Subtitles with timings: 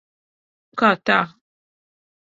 [0.83, 1.21] Kā tā?